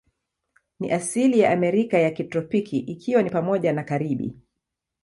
[0.79, 4.35] Ni asili ya Amerika ya kitropiki, ikiwa ni pamoja na Karibi.